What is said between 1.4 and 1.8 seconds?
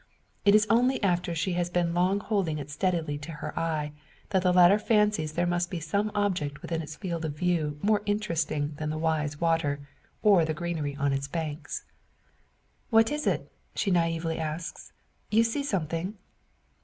has